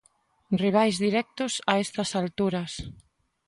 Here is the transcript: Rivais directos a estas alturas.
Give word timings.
Rivais 0.61 0.95
directos 1.05 1.53
a 1.71 1.73
estas 1.85 2.09
alturas. 2.21 2.71